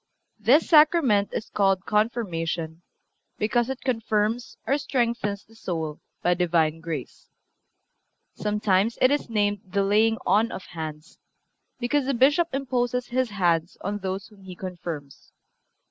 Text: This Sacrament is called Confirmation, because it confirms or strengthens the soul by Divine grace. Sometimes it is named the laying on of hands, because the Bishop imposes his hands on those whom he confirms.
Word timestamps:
This 0.39 0.67
Sacrament 0.67 1.29
is 1.31 1.51
called 1.51 1.85
Confirmation, 1.85 2.81
because 3.37 3.69
it 3.69 3.81
confirms 3.81 4.57
or 4.65 4.79
strengthens 4.79 5.45
the 5.45 5.53
soul 5.53 5.99
by 6.23 6.33
Divine 6.33 6.79
grace. 6.79 7.29
Sometimes 8.33 8.97
it 8.99 9.11
is 9.11 9.29
named 9.29 9.61
the 9.63 9.83
laying 9.83 10.17
on 10.25 10.51
of 10.51 10.65
hands, 10.65 11.19
because 11.79 12.07
the 12.07 12.15
Bishop 12.15 12.47
imposes 12.51 13.09
his 13.09 13.29
hands 13.29 13.77
on 13.81 13.99
those 13.99 14.25
whom 14.29 14.41
he 14.41 14.55
confirms. 14.55 15.33